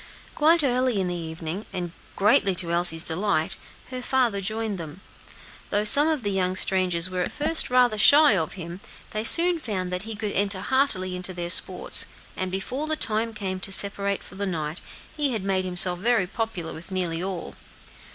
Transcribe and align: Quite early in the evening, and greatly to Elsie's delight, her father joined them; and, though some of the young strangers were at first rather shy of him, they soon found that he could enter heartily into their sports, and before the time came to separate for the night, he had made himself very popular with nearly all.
Quite 0.33 0.63
early 0.63 0.99
in 0.99 1.09
the 1.09 1.13
evening, 1.13 1.67
and 1.71 1.91
greatly 2.15 2.55
to 2.55 2.71
Elsie's 2.71 3.03
delight, 3.03 3.57
her 3.91 4.01
father 4.01 4.41
joined 4.41 4.79
them; 4.79 4.89
and, 5.59 5.69
though 5.69 5.83
some 5.83 6.07
of 6.07 6.23
the 6.23 6.31
young 6.31 6.55
strangers 6.55 7.07
were 7.07 7.21
at 7.21 7.31
first 7.31 7.69
rather 7.69 7.99
shy 7.99 8.35
of 8.35 8.53
him, 8.53 8.79
they 9.11 9.23
soon 9.23 9.59
found 9.59 9.93
that 9.93 10.01
he 10.01 10.15
could 10.15 10.31
enter 10.31 10.59
heartily 10.61 11.15
into 11.15 11.35
their 11.35 11.51
sports, 11.51 12.07
and 12.35 12.49
before 12.51 12.87
the 12.87 12.95
time 12.95 13.31
came 13.35 13.59
to 13.59 13.71
separate 13.71 14.23
for 14.23 14.33
the 14.33 14.47
night, 14.47 14.81
he 15.15 15.33
had 15.33 15.43
made 15.43 15.65
himself 15.65 15.99
very 15.99 16.25
popular 16.25 16.73
with 16.73 16.89
nearly 16.89 17.21
all. 17.21 17.53